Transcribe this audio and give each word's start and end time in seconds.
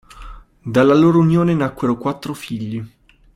Dalla 0.63 0.95
loro 0.95 1.19
unione 1.19 1.53
nacquero 1.53 1.95
quattro 1.95 2.33
figli. 2.33 2.83